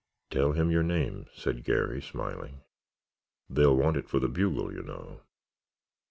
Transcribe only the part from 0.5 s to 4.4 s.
him your name," said Garry, smiling, "They'll want it for the